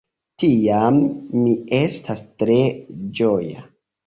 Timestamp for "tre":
2.41-2.57